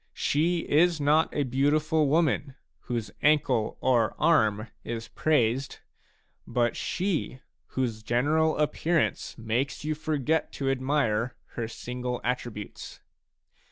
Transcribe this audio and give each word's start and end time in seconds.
She 0.15 0.61
is 0.61 0.99
not 0.99 1.29
a 1.31 1.43
beautiful 1.43 2.07
woman 2.07 2.55
whose 2.79 3.11
ankle 3.21 3.77
or 3.81 4.15
arm 4.17 4.67
is 4.83 5.09
praised, 5.09 5.77
but 6.47 6.75
she 6.75 7.39
whose 7.67 8.01
general 8.01 8.57
appearance 8.57 9.37
makes 9.37 9.83
you 9.85 9.93
forget 9.93 10.51
to 10.53 10.71
admire 10.71 11.35
her 11.49 11.67
single 11.67 12.19
attributes. 12.23 12.99